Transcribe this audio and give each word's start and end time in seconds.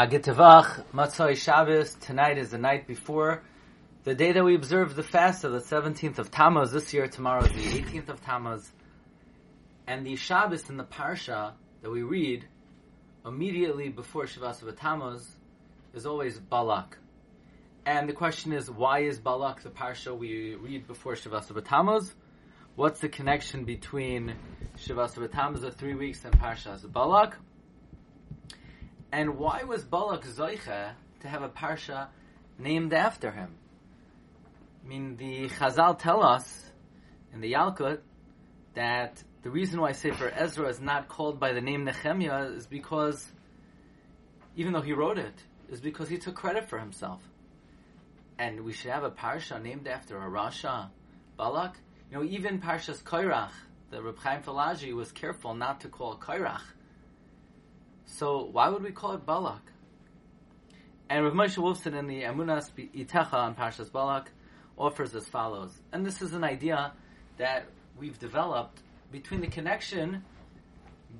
Agitavach, 0.00 0.82
Matzoi 0.94 1.36
Shabbos, 1.36 1.94
tonight 1.96 2.38
is 2.38 2.52
the 2.52 2.56
night 2.56 2.86
before 2.86 3.42
the 4.04 4.14
day 4.14 4.32
that 4.32 4.42
we 4.42 4.54
observe 4.54 4.96
the 4.96 5.02
fast 5.02 5.44
of 5.44 5.52
the 5.52 5.58
17th 5.58 6.18
of 6.18 6.30
Tammuz. 6.30 6.72
This 6.72 6.94
year, 6.94 7.06
tomorrow 7.06 7.44
is 7.44 7.52
the 7.52 7.82
18th 7.82 8.08
of 8.08 8.24
Tammuz. 8.24 8.72
And 9.86 10.06
the 10.06 10.16
Shabbos 10.16 10.70
in 10.70 10.78
the 10.78 10.84
Parsha 10.84 11.52
that 11.82 11.90
we 11.90 12.02
read 12.02 12.46
immediately 13.26 13.90
before 13.90 14.24
Shavas 14.24 14.62
of 14.62 14.74
Tammuz 14.74 15.36
is 15.92 16.06
always 16.06 16.38
Balak. 16.38 16.96
And 17.84 18.08
the 18.08 18.14
question 18.14 18.54
is, 18.54 18.70
why 18.70 19.00
is 19.00 19.18
Balak 19.18 19.62
the 19.62 19.68
Parsha 19.68 20.16
we 20.16 20.54
read 20.54 20.86
before 20.86 21.12
Shavas 21.12 21.50
of 21.50 21.62
Tammuz? 21.62 22.14
What's 22.74 23.00
the 23.00 23.10
connection 23.10 23.66
between 23.66 24.34
Shavas 24.78 25.18
of 25.18 25.30
Tammuz, 25.30 25.60
the 25.60 25.70
three 25.70 25.94
weeks, 25.94 26.24
and 26.24 26.32
Parshas 26.40 26.90
Balak? 26.90 27.36
And 29.12 29.38
why 29.38 29.64
was 29.64 29.82
Balak 29.82 30.24
Zoicha 30.24 30.92
to 31.20 31.28
have 31.28 31.42
a 31.42 31.48
parsha 31.48 32.08
named 32.58 32.92
after 32.92 33.30
him? 33.32 33.56
I 34.84 34.88
mean, 34.88 35.16
the 35.16 35.48
Chazal 35.48 35.98
tell 35.98 36.22
us 36.22 36.70
in 37.32 37.40
the 37.40 37.52
Yalkut 37.52 37.98
that 38.74 39.22
the 39.42 39.50
reason 39.50 39.80
why 39.80 39.92
Sefer 39.92 40.32
Ezra 40.34 40.68
is 40.68 40.80
not 40.80 41.08
called 41.08 41.40
by 41.40 41.52
the 41.52 41.60
name 41.60 41.84
Nehemiah 41.84 42.50
is 42.52 42.66
because, 42.66 43.26
even 44.54 44.72
though 44.72 44.80
he 44.80 44.92
wrote 44.92 45.18
it, 45.18 45.34
is 45.70 45.80
because 45.80 46.08
he 46.08 46.18
took 46.18 46.36
credit 46.36 46.68
for 46.68 46.78
himself. 46.78 47.20
And 48.38 48.60
we 48.60 48.72
should 48.72 48.90
have 48.90 49.04
a 49.04 49.10
parsha 49.10 49.60
named 49.60 49.88
after 49.88 50.16
a 50.18 50.30
Rasha, 50.30 50.88
Balak. 51.36 51.76
You 52.10 52.18
know, 52.18 52.24
even 52.24 52.60
Parshas 52.60 53.02
Koirach, 53.02 53.52
the 53.90 54.02
Reb 54.02 54.18
Chaim 54.18 54.42
Falaji 54.42 54.94
was 54.94 55.12
careful 55.12 55.54
not 55.54 55.80
to 55.80 55.88
call 55.88 56.16
Koirach 56.16 56.62
so 58.10 58.48
why 58.52 58.68
would 58.68 58.82
we 58.82 58.90
call 58.90 59.12
it 59.12 59.24
Balak? 59.24 59.62
And 61.08 61.24
Rav 61.24 61.32
Moshe 61.32 61.56
Wolfson 61.56 61.98
in 61.98 62.06
the 62.06 62.22
Emunas 62.22 62.70
Itecha 62.72 63.34
on 63.34 63.54
Parshas 63.54 63.90
Balak 63.90 64.30
offers 64.76 65.14
as 65.14 65.26
follows. 65.28 65.72
And 65.92 66.04
this 66.04 66.20
is 66.20 66.32
an 66.34 66.44
idea 66.44 66.92
that 67.38 67.66
we've 67.98 68.18
developed 68.18 68.80
between 69.10 69.40
the 69.40 69.46
connection 69.46 70.24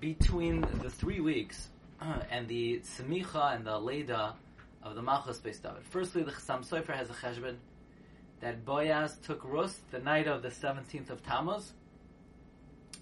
between 0.00 0.60
the 0.82 0.90
three 0.90 1.20
weeks 1.20 1.68
and 2.30 2.48
the 2.48 2.80
Semicha 2.80 3.56
and 3.56 3.66
the 3.66 3.78
Leda 3.78 4.34
of 4.82 4.94
the 4.94 5.02
Malchus 5.02 5.38
Beis 5.38 5.62
David. 5.62 5.82
Firstly, 5.90 6.22
the 6.22 6.32
Chassam 6.32 6.66
Sofer 6.66 6.94
has 6.94 7.10
a 7.10 7.14
cheshbon 7.14 7.56
that 8.40 8.64
Boaz 8.64 9.18
took 9.18 9.44
Rus 9.44 9.78
the 9.90 9.98
night 9.98 10.26
of 10.26 10.42
the 10.42 10.48
17th 10.48 11.10
of 11.10 11.22
Tammuz, 11.22 11.72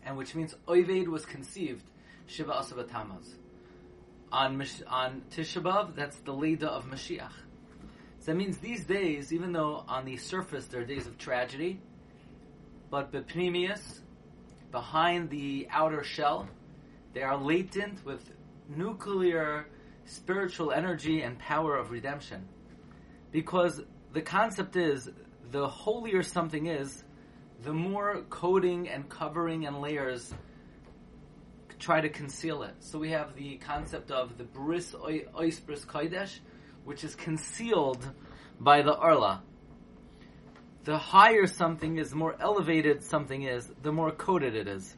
and 0.05 0.17
which 0.17 0.35
means 0.35 0.55
Oived 0.67 1.07
was 1.09 1.25
conceived 1.25 1.85
Shiva 2.27 2.53
Asav 2.53 2.91
Tammuz 2.91 3.37
on 4.33 4.65
on 4.87 5.23
Tisha 5.31 5.63
B'av, 5.63 5.95
that's 5.95 6.17
the 6.21 6.33
Leda 6.33 6.69
of 6.69 6.87
Mashiach. 6.87 7.33
So 8.21 8.33
that 8.33 8.37
means 8.37 8.59
these 8.59 8.85
days, 8.85 9.33
even 9.33 9.53
though 9.53 9.85
on 9.89 10.05
the 10.05 10.17
surface 10.17 10.67
they're 10.67 10.85
days 10.85 11.07
of 11.07 11.19
tragedy, 11.19 11.81
but 12.91 13.13
bepnimius, 13.13 14.01
behind 14.71 15.31
the 15.31 15.69
outer 15.71 16.03
shell, 16.05 16.49
they 17.15 17.23
are 17.23 17.37
latent 17.37 18.05
with 18.05 18.31
nuclear 18.69 19.67
spiritual 20.05 20.73
energy 20.73 21.23
and 21.23 21.39
power 21.39 21.77
of 21.77 21.91
redemption. 21.91 22.47
Because 23.31 23.81
the 24.13 24.23
concept 24.23 24.77
is, 24.77 25.09
the 25.51 25.69
holier 25.69 26.23
something 26.23 26.67
is, 26.67 27.05
the 27.63 27.73
more 27.73 28.23
coating 28.31 28.89
and 28.89 29.09
covering 29.09 29.67
and 29.67 29.81
layers 29.81 30.33
try 31.79 32.01
to 32.01 32.09
conceal 32.09 32.63
it. 32.63 32.75
So 32.81 32.99
we 32.99 33.11
have 33.11 33.35
the 33.35 33.57
concept 33.57 34.11
of 34.11 34.37
the 34.39 34.45
bris 34.45 34.93
ois 34.93 35.65
bris 35.65 35.85
kodesh, 35.85 36.39
which 36.85 37.05
is 37.05 37.15
concealed 37.15 38.07
by 38.61 38.83
the 38.83 38.95
arla. 38.95 39.43
The 40.85 40.99
higher 40.99 41.47
something 41.47 41.99
is, 41.99 42.11
the 42.11 42.17
more 42.17 42.35
elevated 42.41 43.03
something 43.03 43.43
is, 43.43 43.71
the 43.83 43.93
more 43.93 44.11
coated 44.11 44.55
it 44.55 44.67
is. 44.67 44.97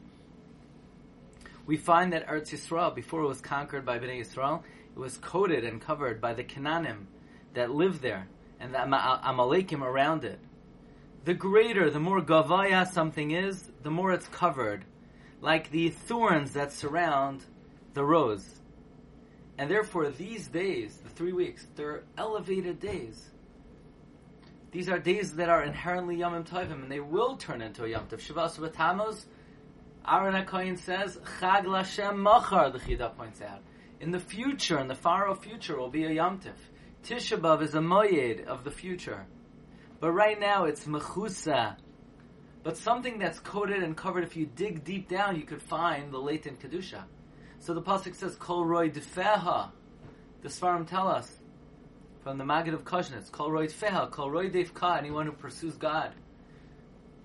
We 1.65 1.77
find 1.77 2.13
that 2.13 2.27
Eretz 2.27 2.51
Yisrael, 2.51 2.95
before 2.95 3.21
it 3.21 3.27
was 3.27 3.41
conquered 3.41 3.85
by 3.85 3.99
Bnei 3.99 4.21
Yisrael, 4.21 4.63
it 4.95 4.99
was 4.99 5.17
coated 5.17 5.63
and 5.63 5.81
covered 5.81 6.19
by 6.19 6.33
the 6.33 6.43
Canaanim 6.43 7.05
that 7.53 7.71
lived 7.71 8.01
there 8.01 8.27
and 8.59 8.73
the 8.73 8.77
Amalekim 8.77 9.81
around 9.81 10.23
it. 10.23 10.39
The 11.25 11.33
greater, 11.33 11.89
the 11.89 11.99
more 11.99 12.21
gavaya 12.21 12.89
something 12.91 13.31
is, 13.31 13.69
the 13.83 13.91
more 13.91 14.11
it's 14.11 14.27
covered 14.27 14.85
like 15.41 15.71
the 15.71 15.89
thorns 15.89 16.53
that 16.53 16.71
surround 16.71 17.43
the 17.93 18.03
rose. 18.03 18.47
And 19.57 19.69
therefore, 19.69 20.09
these 20.09 20.47
days, 20.47 20.95
the 21.03 21.09
three 21.09 21.33
weeks, 21.33 21.65
they're 21.75 22.03
elevated 22.17 22.79
days. 22.79 23.29
These 24.71 24.87
are 24.87 24.99
days 24.99 25.35
that 25.35 25.49
are 25.49 25.63
inherently 25.63 26.15
Yom 26.15 26.43
Tovim, 26.45 26.83
and 26.83 26.91
they 26.91 27.01
will 27.01 27.35
turn 27.35 27.61
into 27.61 27.83
a 27.83 27.89
Yom 27.89 28.07
Tov. 28.07 28.19
Shavas 28.19 28.57
B'Tammuz, 28.57 29.25
Aaron 30.07 30.45
HaKoyin 30.45 30.79
says, 30.79 31.17
Chag 31.39 31.65
Lashem 31.65 32.17
Machar, 32.17 32.71
the 32.71 32.79
Chida 32.79 33.15
points 33.15 33.41
out. 33.41 33.61
In 33.99 34.11
the 34.11 34.19
future, 34.19 34.79
in 34.79 34.87
the 34.87 34.95
far 34.95 35.27
off 35.27 35.43
future, 35.43 35.77
will 35.77 35.89
be 35.89 36.05
a 36.05 36.11
Yom 36.11 36.39
Tov. 36.39 36.53
Tisha 37.03 37.39
B'Av 37.39 37.61
is 37.61 37.75
a 37.75 37.81
Moyed 37.81 38.45
of 38.45 38.63
the 38.63 38.71
future. 38.71 39.25
But 39.99 40.11
right 40.11 40.39
now, 40.39 40.65
it's 40.65 40.85
Mechusa, 40.85 41.75
but 42.63 42.77
something 42.77 43.17
that's 43.17 43.39
coated 43.39 43.83
and 43.83 43.97
covered, 43.97 44.23
if 44.23 44.35
you 44.35 44.45
dig 44.45 44.83
deep 44.83 45.07
down, 45.07 45.35
you 45.35 45.43
could 45.43 45.61
find 45.61 46.11
the 46.11 46.19
latent 46.19 46.59
kedusha. 46.59 47.03
So 47.59 47.73
the 47.73 47.81
pasuk 47.81 48.15
says, 48.15 48.35
"Kol 48.35 48.65
roy 48.65 48.89
defeha." 48.89 49.71
The 50.41 50.49
Svarim 50.49 50.87
tell 50.87 51.07
us 51.07 51.39
from 52.23 52.37
the 52.37 52.45
Maggid 52.45 52.73
of 52.73 52.83
Kushnitz, 52.83 53.31
"Kol 53.31 53.51
roy 53.51 53.67
defeha, 53.67 54.09
kol 54.11 54.29
roy 54.29 54.49
defka." 54.49 54.97
Anyone 54.97 55.25
who 55.27 55.33
pursues 55.33 55.75
God, 55.75 56.13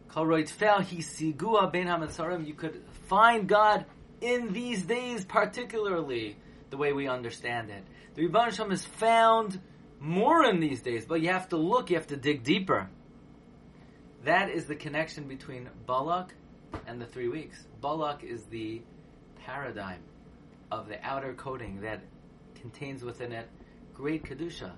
"Kol 0.08 0.26
roy 0.26 0.42
defeha 0.44 0.82
he 0.82 0.98
sigua 0.98 1.70
ben 1.72 1.86
hametzarim." 1.86 2.46
You 2.46 2.54
could 2.54 2.82
find 3.08 3.48
God 3.48 3.86
in 4.20 4.52
these 4.52 4.82
days, 4.82 5.24
particularly 5.24 6.36
the 6.70 6.76
way 6.76 6.92
we 6.92 7.06
understand 7.08 7.70
it. 7.70 7.84
The 8.14 8.22
Rebbe 8.22 8.72
is 8.72 8.84
found 8.84 9.60
more 10.00 10.44
in 10.44 10.60
these 10.60 10.82
days, 10.82 11.04
but 11.06 11.20
you 11.20 11.28
have 11.28 11.48
to 11.50 11.56
look, 11.56 11.90
you 11.90 11.96
have 11.96 12.06
to 12.08 12.16
dig 12.16 12.42
deeper. 12.42 12.88
That 14.26 14.50
is 14.50 14.64
the 14.64 14.74
connection 14.74 15.28
between 15.28 15.68
Balak 15.86 16.34
and 16.88 17.00
the 17.00 17.06
three 17.06 17.28
weeks. 17.28 17.64
Balak 17.80 18.24
is 18.24 18.42
the 18.46 18.82
paradigm 19.44 20.00
of 20.72 20.88
the 20.88 21.00
outer 21.06 21.32
coating 21.34 21.80
that 21.82 22.00
contains 22.60 23.04
within 23.04 23.30
it 23.30 23.48
great 23.94 24.24
kedusha. 24.24 24.72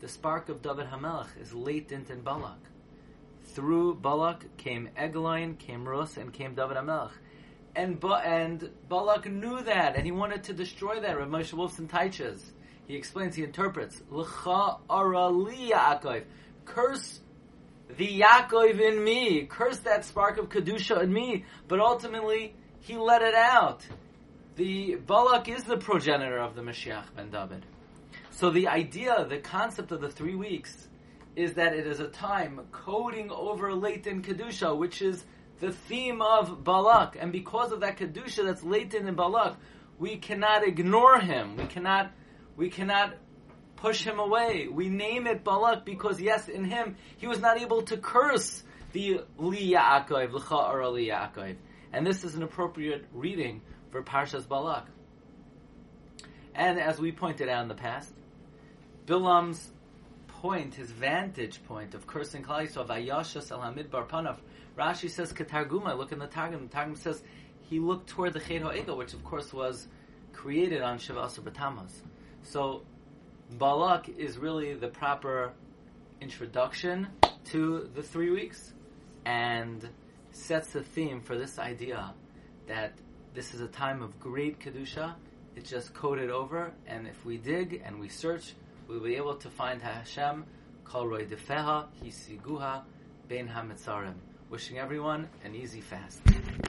The 0.00 0.08
spark 0.08 0.48
of 0.48 0.62
David 0.62 0.86
Hamelech 0.86 1.38
is 1.38 1.52
latent 1.52 2.08
in 2.08 2.22
Balak. 2.22 2.58
Through 3.44 3.96
Balak 3.96 4.56
came 4.56 4.88
Eglon, 4.96 5.56
came 5.56 5.86
Rus, 5.86 6.16
and 6.16 6.32
came 6.32 6.54
David 6.54 6.78
Hamelech. 6.78 7.12
And, 7.74 8.00
ba- 8.00 8.22
and 8.24 8.70
Balak 8.88 9.30
knew 9.30 9.62
that, 9.62 9.96
and 9.96 10.06
he 10.06 10.10
wanted 10.10 10.44
to 10.44 10.54
destroy 10.54 11.00
that. 11.00 11.18
Rav 11.18 11.28
Moshe 11.28 11.52
Wolfson 11.52 11.86
teaches. 11.86 12.54
He 12.86 12.96
explains, 12.96 13.36
he 13.36 13.44
interprets. 13.44 14.00
L'cha 14.10 14.78
ara 14.88 16.24
Curse 16.64 17.20
the 17.96 18.20
Yaakov 18.20 18.80
in 18.80 19.02
me, 19.02 19.46
cursed 19.46 19.84
that 19.84 20.04
spark 20.04 20.38
of 20.38 20.48
Kedusha 20.48 21.02
in 21.02 21.12
me, 21.12 21.44
but 21.68 21.80
ultimately 21.80 22.54
he 22.80 22.96
let 22.96 23.22
it 23.22 23.34
out. 23.34 23.86
The 24.56 24.96
Balak 24.96 25.48
is 25.48 25.64
the 25.64 25.76
progenitor 25.76 26.38
of 26.38 26.54
the 26.54 26.62
Mashiach 26.62 27.14
ben 27.14 27.30
David. 27.30 27.64
So 28.30 28.50
the 28.50 28.68
idea, 28.68 29.26
the 29.28 29.38
concept 29.38 29.92
of 29.92 30.00
the 30.00 30.10
three 30.10 30.34
weeks, 30.34 30.88
is 31.36 31.54
that 31.54 31.74
it 31.74 31.86
is 31.86 32.00
a 32.00 32.08
time 32.08 32.60
coding 32.72 33.30
over 33.30 33.74
latent 33.74 34.26
Kedusha, 34.26 34.76
which 34.76 35.02
is 35.02 35.24
the 35.60 35.72
theme 35.72 36.20
of 36.22 36.64
Balak. 36.64 37.16
And 37.18 37.32
because 37.32 37.72
of 37.72 37.80
that 37.80 37.98
Kedusha 37.98 38.44
that's 38.44 38.62
latent 38.62 39.08
in 39.08 39.14
Balak, 39.14 39.56
we 39.98 40.16
cannot 40.16 40.66
ignore 40.66 41.18
him. 41.20 41.56
We 41.56 41.66
cannot, 41.66 42.10
we 42.56 42.68
cannot 42.68 43.14
push 43.76 44.02
him 44.02 44.18
away. 44.18 44.68
We 44.68 44.88
name 44.88 45.26
it 45.26 45.44
Balak 45.44 45.84
because 45.84 46.20
yes, 46.20 46.48
in 46.48 46.64
him 46.64 46.96
he 47.18 47.26
was 47.26 47.40
not 47.40 47.60
able 47.60 47.82
to 47.82 47.96
curse 47.96 48.62
the 48.92 49.20
Li 49.38 49.72
Yaakov, 49.72 50.32
L'cha 50.32 50.72
or 50.72 50.88
Li 50.88 51.08
Yaakov. 51.08 51.56
And 51.92 52.06
this 52.06 52.24
is 52.24 52.34
an 52.34 52.42
appropriate 52.42 53.04
reading 53.12 53.62
for 53.90 54.02
Parshas 54.02 54.48
Balak. 54.48 54.86
And 56.54 56.80
as 56.80 56.98
we 56.98 57.12
pointed 57.12 57.48
out 57.48 57.62
in 57.62 57.68
the 57.68 57.74
past, 57.74 58.12
Bilam's 59.06 59.70
point, 60.26 60.74
his 60.74 60.90
vantage 60.90 61.62
point 61.64 61.94
of 61.94 62.06
cursing 62.06 62.42
Klal 62.42 62.66
Yisrael, 62.66 62.86
Vayashas 62.86 63.50
El 63.50 63.60
Hamidbar 63.60 64.08
Panav, 64.08 64.38
Rashi 64.76 65.10
says 65.10 65.32
Ketarguma, 65.32 65.96
look 65.96 66.12
in 66.12 66.18
the 66.18 66.26
Targum, 66.26 66.68
the 66.68 66.72
Targum 66.72 66.96
says 66.96 67.22
he 67.62 67.78
looked 67.78 68.08
toward 68.08 68.32
the 68.32 68.40
Ched 68.40 68.62
HaEgel, 68.62 68.96
which 68.96 69.14
of 69.14 69.24
course 69.24 69.52
was 69.52 69.86
created 70.32 70.82
on 70.82 70.98
Shiva 70.98 71.20
Asur 71.22 71.88
So 72.42 72.82
Balak 73.50 74.08
is 74.08 74.38
really 74.38 74.74
the 74.74 74.88
proper 74.88 75.52
introduction 76.20 77.06
to 77.46 77.88
the 77.94 78.02
three 78.02 78.30
weeks 78.30 78.72
and 79.24 79.88
sets 80.32 80.72
the 80.72 80.82
theme 80.82 81.20
for 81.20 81.36
this 81.38 81.58
idea 81.58 82.12
that 82.66 82.92
this 83.34 83.54
is 83.54 83.60
a 83.60 83.68
time 83.68 84.02
of 84.02 84.18
great 84.18 84.58
Kedusha 84.58 85.14
It's 85.54 85.70
just 85.70 85.94
coded 85.94 86.30
over, 86.30 86.72
and 86.86 87.06
if 87.06 87.24
we 87.24 87.38
dig 87.38 87.82
and 87.84 87.98
we 87.98 88.08
search, 88.08 88.54
we'll 88.88 89.00
be 89.00 89.16
able 89.16 89.36
to 89.36 89.48
find 89.48 89.80
Hashem, 89.80 90.44
Kol 90.84 91.08
Roy 91.08 91.24
Defeha, 91.24 91.86
Hisiguha, 92.04 92.82
Ben 93.28 93.48
HaMetzarim. 93.48 94.14
Wishing 94.50 94.78
everyone 94.78 95.28
an 95.44 95.54
easy 95.54 95.80
fast. 95.80 96.20